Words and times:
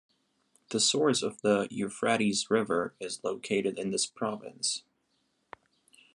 The 0.71 0.79
source 0.79 1.21
of 1.21 1.43
the 1.43 1.67
Euphrates 1.69 2.49
river 2.49 2.95
is 2.99 3.23
located 3.23 3.77
in 3.77 3.91
this 3.91 4.07
province. 4.07 4.83